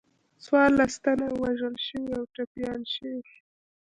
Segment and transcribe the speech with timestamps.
[0.43, 3.21] څوارلس تنه یې وژل شوي او ټپیان شوي.